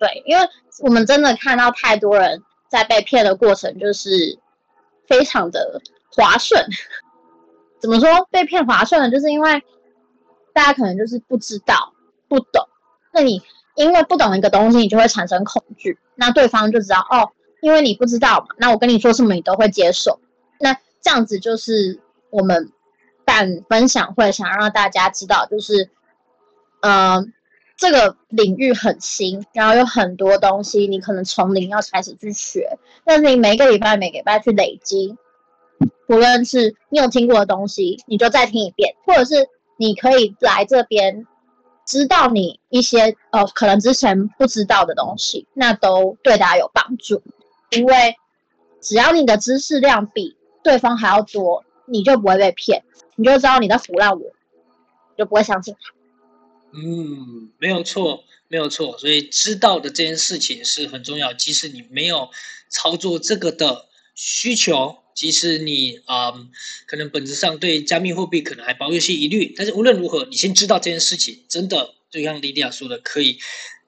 [0.00, 0.48] 对，因为
[0.80, 4.38] 我们真的看到太多人在被骗的过程，就是
[5.06, 6.66] 非常的滑顺。
[7.82, 9.10] 怎么说被骗划算呢？
[9.10, 9.62] 就是因为
[10.52, 11.92] 大家可能就是不知道、
[12.28, 12.66] 不懂。
[13.12, 13.42] 那你
[13.74, 15.98] 因为不懂一个东西，你就会产生恐惧。
[16.14, 18.54] 那对方就知道哦，因为你不知道嘛。
[18.56, 20.20] 那我跟你说什么，你都会接受。
[20.60, 22.70] 那这样子就是我们
[23.24, 25.90] 办分享会，想让大家知道，就是
[26.82, 27.24] 呃，
[27.76, 35.16] 这个领域很新，然后有很多东西你可能从零要开始去学，但是你每个礼拜、每个礼拜去累积。
[36.08, 41.26] 无论是你有听过的东西，你就再听一遍，或者是你可以来这边，
[41.86, 47.22] 知道你一些呃可能之前不知道的东西，那都对大家有帮助。
[47.70, 48.16] 因为
[48.80, 52.82] 只要你的知识量比对方还要多，你就不会被骗，
[53.16, 54.32] 你就知道你在唬烂我，
[55.16, 55.94] 就不会相信他。
[56.74, 58.98] 嗯，没有错，没有错。
[58.98, 62.28] 所以知道的这件事情是很重要，即使你没有
[62.68, 65.01] 操作这个的需求。
[65.14, 66.32] 即使你啊、
[66.86, 73.38] 可能本质上对加密货币可能还抱有些疑虑，但是无论如何，你先知道这件事情，真的就像莉莉亚说的，可以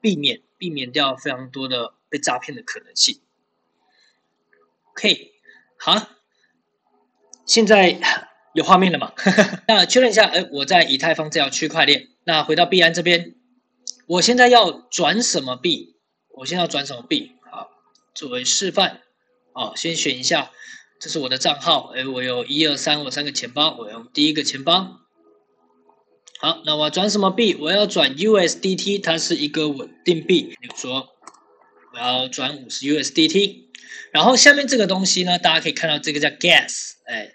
[0.00, 3.20] 避免避免掉非常多的被诈骗的可能性。
[4.92, 5.32] OK，
[5.76, 6.08] 好，
[7.44, 7.98] 现在
[8.54, 9.12] 有画面了吗？
[9.66, 12.08] 那确认一下，哎，我在以太坊这条区块链。
[12.24, 13.34] 那回到币安这边，
[14.06, 15.96] 我现在要转什么币？
[16.30, 17.32] 我现在要转什么币？
[17.50, 17.70] 好，
[18.14, 19.02] 作为示范，
[19.52, 20.52] 好，先选一下。
[21.04, 25.00] 这是我的账号，哎，我有一二三，我三个钱包，我用第一个钱包。
[26.40, 27.54] 好，那我要转什么币？
[27.56, 30.56] 我要转 USDT，它是一个稳定币。
[30.58, 31.06] 比如说，
[31.92, 33.64] 我要转五十 USDT。
[34.12, 37.34] 然后下面这个东西呢，大家可以看到这个叫 Gas，哎，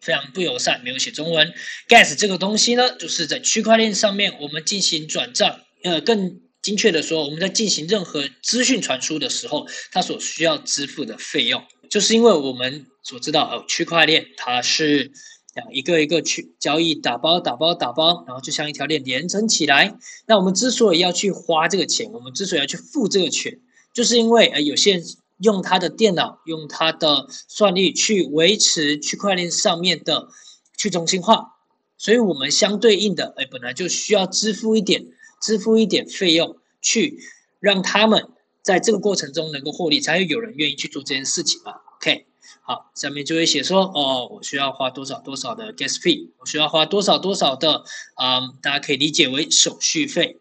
[0.00, 1.52] 非常不友善，没有写中文。
[1.88, 11.60] Gas 这个东西呢，就是在区块链上面我们进行转账，呃，更精确的说，我们在进行任何资讯传输的时候，它所需要支付的费用，
[11.92, 12.86] 就是因为我们。
[13.04, 15.10] 所知道哦，区块链它是
[15.72, 19.98] 一个一个去交易，打包打包打包，然后就像一条链连成起来。
[20.24, 23.58] 那我们之所以要去花这个钱，我们之所以要去付这个钱，
[23.92, 25.04] 就是因为呃有些人
[25.38, 30.28] 用他的电脑，用他的算力去维持区块链上面的
[30.76, 31.56] 去中心化，
[31.98, 35.04] 所以我们相对应的哎本来就需要支付一点，
[35.40, 37.18] 支付一点费用，去
[37.58, 38.28] 让他们
[38.62, 41.72] 在这个过程中能够获利，才会有人愿意去做这件事情嘛。
[41.96, 42.26] OK。
[42.64, 47.82] 好，下面就会写说，哦，我需要花多少多少的 gas fee，我需要花多少多少的，
[48.22, 50.38] 嗯，大家可以理解为手续费。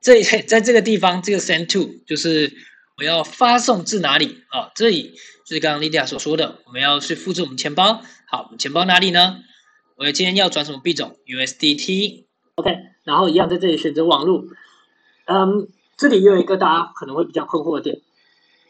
[0.00, 2.52] 这在这个地方，这个 send to 就是
[2.96, 4.72] 我要发送至哪里啊？
[4.74, 5.14] 这里
[5.46, 8.02] 就是刚刚莉迪亚所说的，我们要去复制我们钱包。
[8.26, 9.36] 好，我们钱包哪里呢？
[9.96, 12.24] 我今天要转什么币种？USDT。
[12.56, 12.70] OK，
[13.04, 14.44] 然后一样在这里选择网络。
[15.26, 15.68] 嗯，
[16.00, 18.00] 这里又有一个大家可能会比较困惑的点。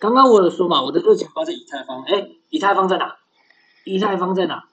[0.00, 3.18] 刚刚我有说嘛，我的热钱包在以太坊，哎，以太坊在哪？
[3.84, 4.64] 以太坊在哪？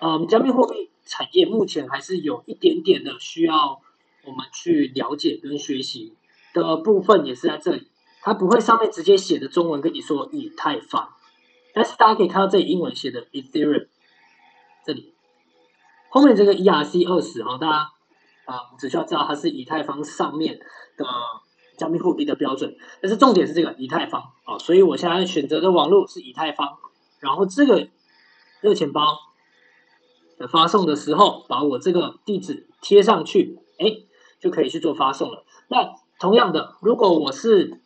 [0.00, 3.80] 嗯，加密货币产业目前还是有一点点的需要
[4.24, 6.16] 我们去了解跟学习
[6.52, 7.86] 的部分，也是在这里。
[8.20, 11.08] 它不会上面直接写的中文跟你说以太坊，
[11.72, 13.86] 但是大家可以看到这里英文写的 Ethereum，
[14.84, 15.14] 这里
[16.08, 17.92] 后面这个 ERC 二十哈，大家
[18.44, 20.58] 啊、只需要知道它是以太坊上面
[20.96, 21.06] 的
[21.82, 26.78] 加密货币的标准，但是重点是这个以太坊啊、所以我现在选择的网络是以太坊，
[27.18, 27.88] 然后这个
[28.60, 29.18] 热钱包
[30.38, 34.02] 的发送的时候，把我这个地址贴上去，哎，
[34.38, 35.44] 就可以去做发送了。
[35.66, 37.80] 那同样的，如果我是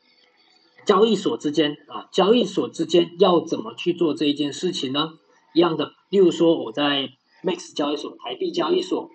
[0.84, 5.14] 交易所之间啊，交易所之间要怎么去做这一件事情呢？
[5.54, 9.10] 一样的，例如说我在 Max 交易所、台币交易所，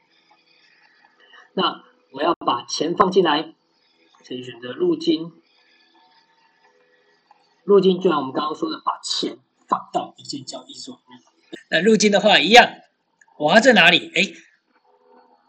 [1.53, 3.53] 那我要把钱放进来，
[4.27, 5.31] 可以选择入金，
[7.63, 11.57] 入金就像我们刚刚说的，把钱放到一件交易所里。
[11.69, 12.69] 那入金的话一样，
[13.37, 14.11] 我要在哪里？
[14.15, 14.33] 哎，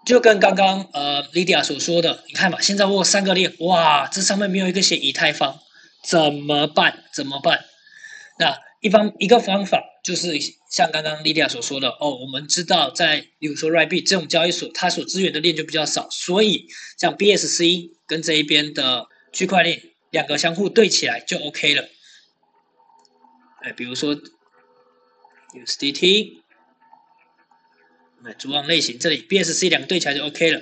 [0.05, 5.59] 就跟刚刚呃 Lydia 所说的，你看嘛，现在我有三个链，哇，这上面没有一个写以太坊。
[6.03, 7.05] 怎么办？
[7.13, 7.65] 怎么办？
[8.39, 16.67] 那一方一个方法就是像刚刚莉莉亚所说的哦，我们知道在比如说 r i b 这种交易所，它所支援的链就比较少，所以
[16.99, 21.89] 像 BSC 跟这一边的区块链两个相互对起来就 OK 了。
[23.63, 24.17] 哎，比如说
[25.55, 26.39] USDT，
[28.25, 30.61] 哎主网类型这里 BSC 两个对起来就 OK 了。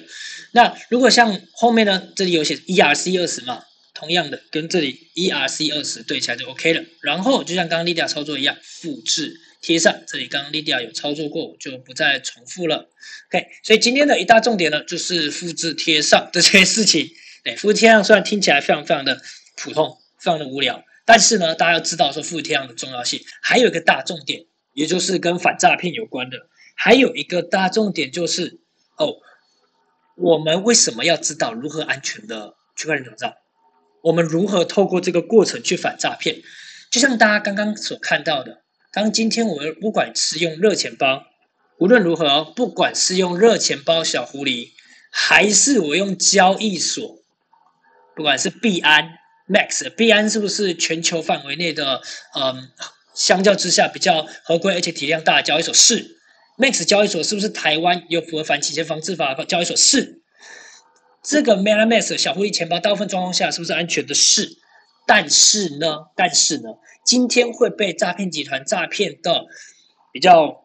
[0.53, 3.63] 那如果像后面呢，这里有写 ERC 二十嘛？
[4.01, 6.83] 同样的，跟这里 ERC 二十对起来就 OK 了。
[7.03, 9.95] 然后就像刚刚 Lydia 操作一样，复制贴上。
[10.07, 12.89] 这里刚刚 Lydia 有操作过，我就不再重复了。
[13.29, 17.07] OK，所以今天的一大重点呢，就是复制贴上这些事情。
[17.45, 19.21] 哎，复制贴上虽然听起来非常非常的
[19.59, 23.23] 普通，非常的无聊，但是呢，大家要知道说复制贴上的重要性。
[23.43, 26.39] 还有一个大重点，也就是跟反诈骗有关的。
[26.75, 28.61] 还有一个大重点就是，
[28.97, 29.17] 哦，
[30.17, 33.35] 我们为什么要知道如何安全的区块链转账？
[34.03, 36.43] 我们如何透过这个过程去反诈骗？
[36.91, 41.25] 就像大家刚刚所看到的，当今天我们不管是用热钱包，
[41.79, 44.71] 无论如何，不管是用热钱包小狐狸，
[45.11, 47.19] 还是我用交易所，
[48.17, 52.01] 不管是币安、Max，币安是不是全球范围内的，
[52.35, 52.69] 嗯，
[53.15, 55.73] 相较之下比较合规而且体量大的交易所？
[55.73, 56.17] 是。
[56.59, 59.77] Max 交易所是不是台湾有符合反洗钱防治法的交易所？
[59.77, 60.21] 是。
[61.23, 64.15] 这个 MetaMask 小狐狸钱包，大部分状况下是不是安全的？
[64.15, 64.57] 是，
[65.07, 66.71] 但是呢，但是呢，
[67.05, 69.45] 今天会被诈骗集团诈骗的
[70.13, 70.63] 比较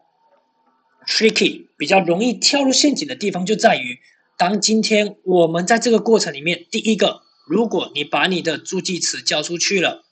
[1.05, 3.99] tricky，比较容易跳入陷阱的地方就在于，
[4.37, 10.05] 当今天我们在这个过程里面，第一个，如果你把你的助记词交出去了，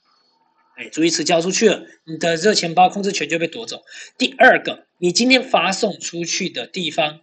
[0.76, 3.82] 哎，助记词交出去了，你的热钱包控制权就被夺走。
[4.18, 7.20] 第二个，你今天发送出去的地方，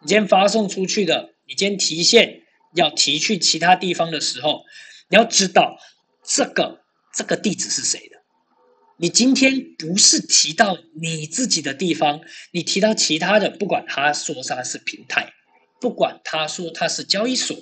[0.00, 1.31] 你今天发送出去的。
[1.46, 2.42] 你今天提现
[2.74, 4.64] 要提去其他地方的时候，
[5.08, 5.78] 你要知道
[6.24, 6.80] 这个
[7.14, 8.16] 这个地址是谁的。
[8.98, 12.20] 你今天不是提到你自己的地方，
[12.52, 15.32] 你提到其他的，不管他说他是平台，
[15.80, 17.56] 不管他说他是交易所，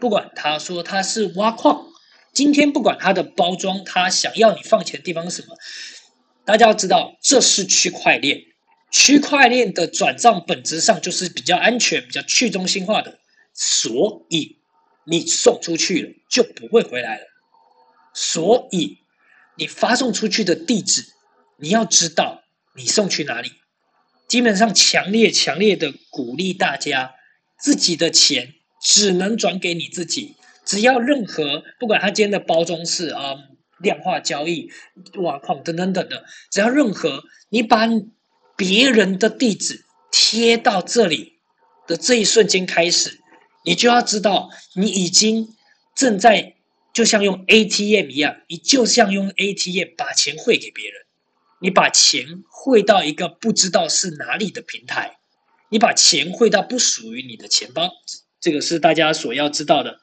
[0.00, 1.86] 不管他说他是挖矿，
[2.32, 5.54] 今天不管他的包装，他想要你放钱的地方是什么，
[6.44, 8.40] 大家要知道这是区块链，
[8.90, 13.18] 区块链的转账本质上就是比较安全、比较去中心化的。
[13.52, 14.58] 所以
[15.04, 17.24] 你送出去了就不会回来了。
[18.14, 18.98] 所以
[19.56, 21.04] 你发送出去的地址，
[21.58, 22.42] 你要知道
[22.74, 23.52] 你送去哪里。
[24.28, 27.14] 基本上强烈强烈的鼓励大家，
[27.58, 30.36] 自己的钱只能转给你自己。
[30.64, 33.34] 只要任何不管他今天的包装是啊、
[33.80, 34.70] 量化交易、
[35.16, 37.86] 挖矿等等等的，只要任何你把
[38.60, 41.38] 别人的地址贴到这里
[41.86, 43.18] 的这一瞬间开始。
[43.64, 45.48] 你就要知道，你已经
[45.96, 46.56] 正在
[46.92, 51.00] 就像用 ATM 一样，你就像用 ATM 把钱汇给别人，
[51.62, 55.16] 你把钱汇到一个不知道是哪里的平台，
[55.70, 57.90] 你把钱汇到不属于你的钱包，
[58.42, 60.00] 这个是大家所要知道的。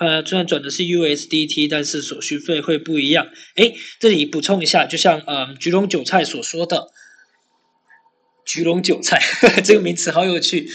[0.00, 3.28] 呃虽然转的是 USDT，但是手续费会不一样。
[3.56, 6.88] 哎，这里补充一下，就像嗯，橘龙韭菜所说的。
[8.46, 10.68] 橘龙韭菜呵呵 这个名词好有趣，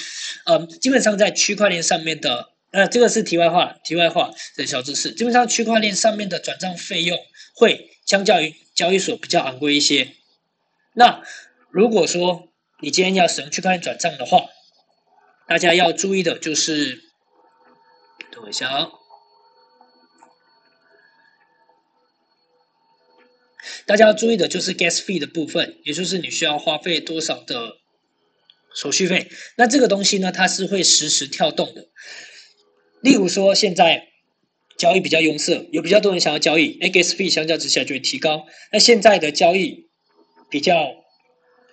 [0.46, 5.12] 嗯，基本上在区块链上面的，呃，这个是题外话，题外话的小知识。
[5.14, 7.16] 基本上区块链上面的转账费用
[7.54, 10.16] 会相较于交易所比较昂贵一些。
[10.96, 11.22] 那
[11.70, 12.50] 如果说
[12.82, 14.46] 你今天要使用区块链转账的话，
[15.48, 17.04] 大家要注意的就是，
[18.32, 18.88] 等我一下啊
[23.86, 27.78] 大家要注意的就是 gas fee 的部分，也就是你需要花费多少的
[28.76, 29.30] 手续费。
[29.56, 31.88] 那这个东西呢，它是会实时跳动的。
[33.02, 34.08] 例如说，现在
[34.78, 38.46] 交易比较拥塞，有比较多人想要交易，gas fee 相较之下就会提高。
[38.72, 39.88] 那现在的交易
[40.50, 40.94] 比较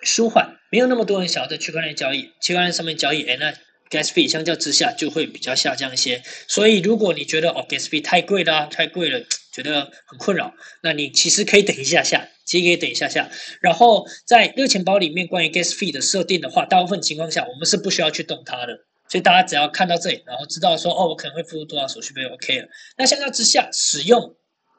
[0.01, 3.51] 舒缓，没有那么多人想要在区块链交易，区块链上面交易，哎，那
[3.89, 6.21] gas fee 相较之下就会比较下降一些。
[6.47, 9.23] 所以，如果你觉得哦 gas fee 太贵了，太贵了。
[9.57, 13.27] 觉得很困扰，那你其实可以等一下下，其实可以等一下下。
[13.59, 18.77] 然后在热钱包里面关于 gas fee 的设定的话，大部分情况下我们是不需要去动它的。
[19.09, 22.67] 所以大家只要看到这里，然后知道说哦，我可能会付出多少手续费，OK 了。
[22.97, 24.35] 那相较之下，使用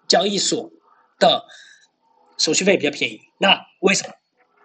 [0.06, 0.70] 交易所
[1.18, 1.44] 的
[2.38, 3.20] 手续费比较便宜。
[3.40, 4.14] 那为什么？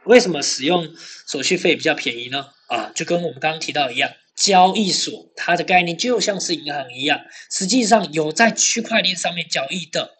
[0.06, 0.94] 为什么使用
[1.28, 2.50] 手续费比较便宜呢？
[2.68, 4.12] 啊，就跟我们刚刚提到一样。
[4.36, 7.22] 交易所它的概念就像是银行一样，
[7.52, 10.12] 实际上有在区块链上面交易的，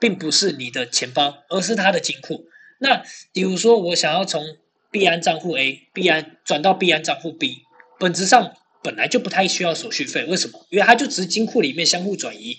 [0.00, 2.44] 并不是你的钱包，而是它的金库。
[2.78, 4.44] 那比如说我想要从
[4.90, 7.62] 币安账户 A 币安转到币安账户 B，
[8.00, 10.24] 本质上本来就不太需要手续费。
[10.24, 10.66] 为什么？
[10.70, 12.58] 因为它就只是金库里面相互转移，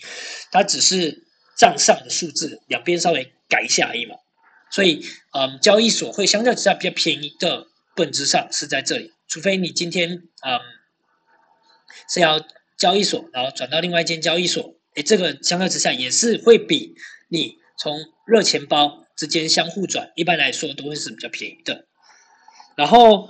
[0.51, 1.25] 它只是
[1.57, 4.15] 账上的数字两边稍微改一下而已嘛。
[4.71, 9.11] 所以，嗯，交易所会相较之下比较便宜的，本质上是在这里。
[9.27, 10.76] 除非你今天，嗯。
[12.09, 12.45] 是要
[12.77, 16.93] 交易所，然后转到另外一间交易所，诶，这个相较之下也是会比
[17.29, 21.85] 你从热钱包之间相互转，一般来说都会是比较便宜的。
[22.75, 23.29] 然后，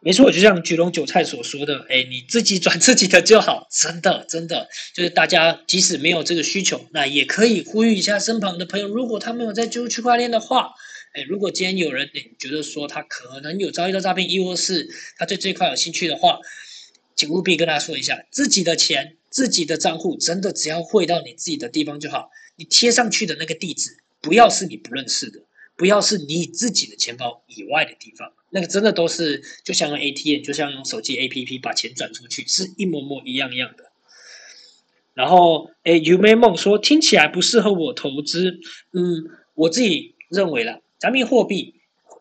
[0.00, 10.72] 没错，就像橘龙韭菜所说的，诶，你自己转自己的就好，真的，真的，就是大家即使没有这个需求，那也可以呼吁一下身旁的朋友，如果他没有在接触区块链的话，
[11.14, 14.86] 诶，如果今天有人诶觉得说他可能有遭遇到诈骗，亦或是
[15.16, 16.38] 他对这块有兴趣的话。
[17.18, 22.30] 请务必跟他说一下，自己的钱、自己的账户，真的只要汇到你自己的地方就好。
[22.54, 25.40] 你贴上去的那个地址，不要是你不认识的，
[25.76, 28.32] 不要是你自己的钱包以外的地方。
[28.50, 33.90] 那个真的都是就像用 ATM，就像用手机 APP 把钱转出去，是一模模一样一样的。
[35.14, 38.60] 然后，哎，有美梦说听起来不适合我投资。
[38.92, 41.74] 嗯，我自己认为啦，加密货币，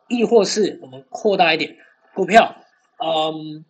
[0.09, 1.77] 亦或是我们扩大一点，
[2.15, 2.65] 股票，
[2.97, 3.63] 嗯，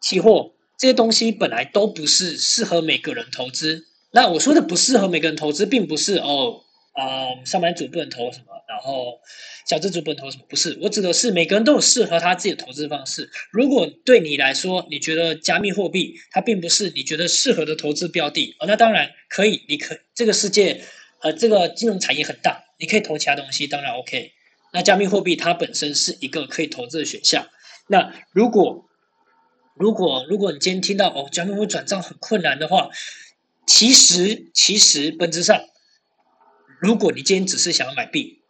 [0.00, 0.52] 期货。
[0.78, 3.84] 这些东西本来都不是适合每个人投资。
[4.12, 6.62] 那我说的不适合每个人投资，并不是哦，
[6.94, 9.20] 呃，上班族不能投什么，然后
[9.68, 10.78] 小资族不能投什么，不是。
[10.80, 13.28] 我指的是每个人都有适合他自己的投资方式。
[13.50, 20.80] 如果对你来说，你觉得加密货币它并不是你觉得适合的投资标的，哦，那当然可以，你可这个世界，
[21.20, 24.32] 呃，这个金融产业很大，你可以投其他东西，当然 OK。
[24.72, 27.46] 那加密货币它本身是一个可以投资的选项。
[27.88, 28.87] 那如果
[29.78, 32.90] 如果如果你今天听到哦，加密货币转账很困难的话，
[33.66, 35.60] 其实其实本质上，
[36.80, 38.40] 如果你今天只是想要买币，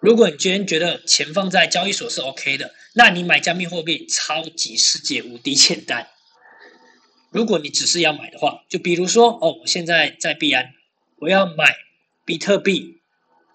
[0.00, 6.08] 如果你今天觉得钱放在交易所是 OK 的，那你买加密货币超级世界无敌简单。
[7.30, 10.72] 如果你只是要买的话，就比如说哦，我现在在币安，
[11.16, 11.76] 我要买
[12.24, 13.02] 比特币，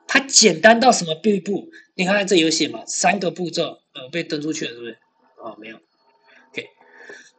[0.08, 1.70] 它简单到什么地步？
[1.96, 4.98] 你看看这有写嘛，三个步骤，呃，被登出去了，是不是？
[5.38, 5.80] 哦，没有。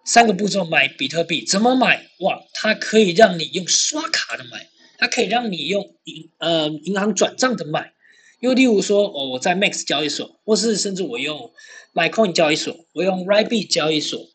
[0.05, 2.07] 三个步骤买比特币怎么买？
[2.21, 7.93] 哇，它可以让你用刷卡的买，它可以让你用银呃银行转账的买。
[8.41, 11.51] 又例如说，哦，我在 Max 交易所，或是甚至我用
[11.95, 14.29] MyCoin 交易所，我用 RIBE 交易所，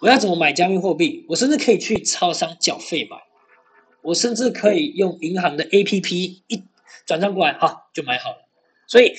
[0.00, 1.24] 我要怎么买加密货币？
[1.26, 3.16] 我甚至可以去超商缴费买，
[4.02, 6.14] 我甚至可以用银行的 APP
[6.48, 6.62] 一
[7.06, 8.36] 转账过来，哈，就买好了。
[8.86, 9.14] 所以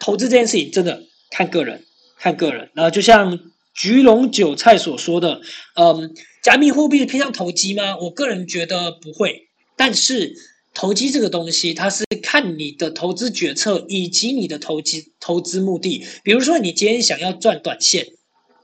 [0.00, 1.84] 投资这件事情真的看个人，
[2.18, 2.68] 看个人。
[2.74, 3.38] 然后就像。
[3.78, 5.40] 橘龙韭菜所说的，
[5.76, 6.12] 嗯，
[6.42, 7.96] 加密货币偏向投机吗？
[7.96, 9.48] 我个人觉得不会。
[9.76, 10.34] 但是
[10.74, 16.04] 投机这个东西，它是看你的投资决策以及你的投机投资目的。
[16.24, 18.04] 比如说，你今天想要赚短线，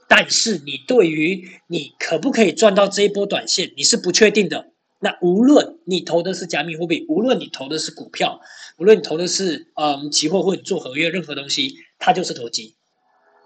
[0.09, 4.73] 但是你对于你可不可以赚到这一波短线，你是不确定的。
[4.99, 8.41] 那无论你投的是加密货币，无论你投的是股票，
[8.77, 12.75] 无论你投的是嗯期货或者做合约，任何东西，它就是投机。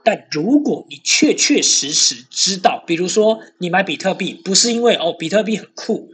[0.10, 6.10] 但如果你确确实实知道，比如说你买比特币，不是因为哦比特币很酷，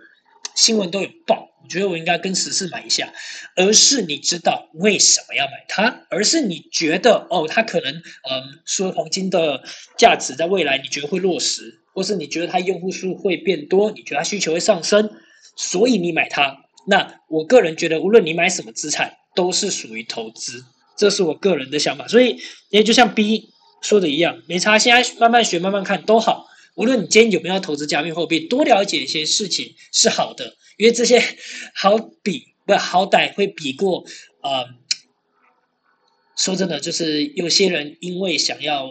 [0.53, 3.09] 新闻都有报，我觉得我应该跟时事买一下，
[3.55, 9.63] 而是你知道为什么要买它，而是你觉得哦它可能嗯说黄金的
[9.97, 15.09] 价值在未来你觉得会落实，或是你觉得它用户数会变多，你觉得它需求会上升，
[15.55, 16.53] 所以你买它。
[16.85, 20.61] 那我个人觉得，无论你买什么资产，都是属于投资，
[20.97, 22.05] 这是我个人的想法。
[22.09, 22.37] 所以
[22.71, 23.54] 也就像 B。
[23.85, 24.79] 说的一样，没差。
[24.79, 26.47] 现在慢慢学，慢慢看都好。
[26.73, 31.21] 无论你今天有没有投资加密货币，多了解一些事情是好的，因为这些
[31.75, 34.03] 好比不好歹会比过
[34.41, 34.65] 呃，
[36.35, 38.89] 说真的，就是有些人因为想要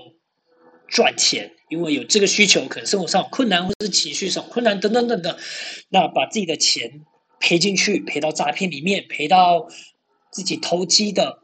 [0.88, 5.36] 赚钱，因为有这个需求，可能生活上困难，或者是情绪上困难等等等等，
[5.88, 7.03] 那把自己的钱
[7.40, 9.68] 赔进去，赔到诈骗里面，赔到
[10.30, 11.40] 自己投机的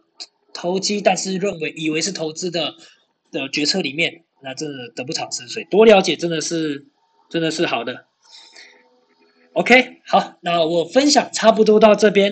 [0.54, 2.74] 投机，但是认为以为是投资的
[3.30, 4.24] 的决策里面。
[4.42, 6.86] 那真的得不偿失，所以多了解真的是，
[7.28, 8.06] 真的是好的。
[9.52, 12.28] OK，好，那我分享差不多到这边。